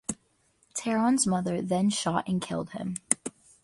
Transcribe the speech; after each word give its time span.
Theron's 0.73 1.27
mother 1.27 1.61
then 1.61 1.91
shot 1.91 2.27
and 2.27 2.41
killed 2.41 2.71
him. 2.71 2.95